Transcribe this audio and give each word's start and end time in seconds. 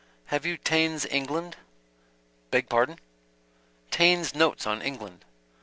"Have 0.33 0.47
you 0.47 0.57
Taine's 0.57 1.05
England?" 1.05 1.57
"Beg 2.49 2.69
pardon?" 2.69 2.97
"Taine's 3.91 4.33
Notes 4.33 4.65
on 4.65 4.81
England." 4.81 5.23